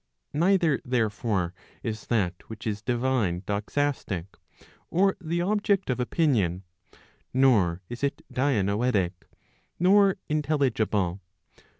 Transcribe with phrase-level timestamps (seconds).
[0.33, 1.53] Neither, therefore,
[1.83, 4.25] is that which is divine doxastic,
[4.89, 6.63] or the object of opinion,
[7.35, 9.11] nor is it dianoetic,
[9.77, 11.19] nor intelli¬ gible.